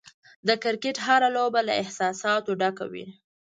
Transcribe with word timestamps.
د 0.47 0.49
کرکټ 0.63 0.95
هره 1.05 1.29
لوبه 1.35 1.61
له 1.67 1.73
احساساتو 1.81 2.51
ډکه 2.61 2.85
وي. 2.91 3.05